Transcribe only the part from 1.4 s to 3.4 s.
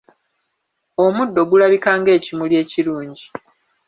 gulabika ng'ekimuli ekirungi.